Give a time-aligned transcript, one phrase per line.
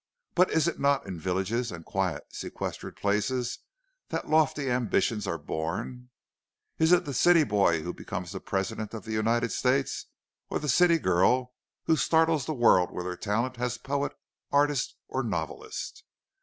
[0.33, 3.59] But is it not in villages and quiet sequestered places
[4.09, 6.09] that lofty ambitions are born?
[6.79, 10.07] Is it the city boy who becomes the President of our United States,
[10.49, 11.53] or the city girl
[11.83, 14.13] who startles the world with her talent as poet,
[14.51, 16.03] artist, or novelist?